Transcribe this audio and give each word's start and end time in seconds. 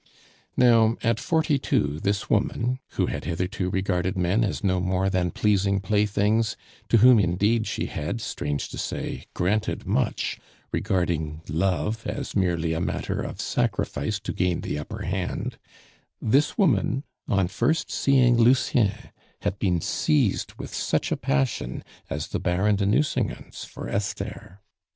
Now, 0.57 0.97
at 1.03 1.19
forty 1.19 1.59
two 1.59 1.99
this 1.99 2.27
woman 2.27 2.79
who 2.93 3.05
had 3.05 3.23
hitherto 3.25 3.69
regarded 3.69 4.17
men 4.17 4.43
as 4.43 4.63
no 4.63 4.79
more 4.79 5.11
than 5.11 5.29
pleasing 5.29 5.79
playthings, 5.79 6.57
to 6.89 6.97
whom, 6.97 7.19
indeed, 7.19 7.67
she 7.67 7.85
had, 7.85 8.19
strange 8.19 8.69
to 8.69 8.79
say, 8.79 9.25
granted 9.35 9.85
much, 9.85 10.39
regarding 10.71 11.41
love 11.47 12.07
as 12.07 12.35
merely 12.35 12.73
a 12.73 12.81
matter 12.81 13.21
of 13.21 13.39
sacrifice 13.39 14.19
to 14.21 14.33
gain 14.33 14.61
the 14.61 14.79
upper 14.79 15.03
hand, 15.03 15.59
this 16.19 16.57
woman, 16.57 17.03
on 17.27 17.47
first 17.47 17.91
seeing 17.91 18.37
Lucien, 18.37 19.11
had 19.43 19.59
been 19.59 19.79
seized 19.81 20.53
with 20.55 20.73
such 20.73 21.11
a 21.11 21.15
passion 21.15 21.83
as 22.09 22.29
the 22.29 22.39
Baron 22.39 22.75
de 22.77 22.87
Nucingen's 22.87 23.65
for 23.65 23.87
Esther. 23.87 24.61